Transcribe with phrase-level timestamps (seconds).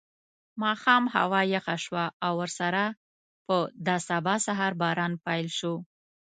[0.61, 2.83] ماښام هوا یخه شوه او ورسره
[3.45, 3.55] په
[3.87, 5.73] دا سبا سهار باران پیل شو.